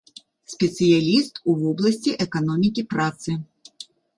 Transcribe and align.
Спецыяліст 0.53 1.33
у 1.49 1.55
вобласці 1.61 2.17
эканомікі 2.27 2.81
працы. 2.95 3.39